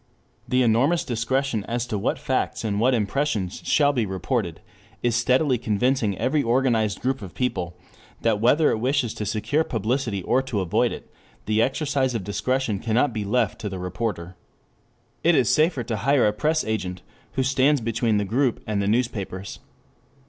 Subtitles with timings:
[0.47, 4.59] The enormous discretion as to what facts and what impressions shall be reported
[5.03, 7.77] is steadily convincing every organized group of people
[8.21, 11.13] that whether it wishes to secure publicity or to avoid it,
[11.45, 14.35] the exercise of discretion cannot be left to the reporter.
[15.23, 18.87] It is safer to hire a press agent who stands between the group and the
[18.87, 19.59] newspapers.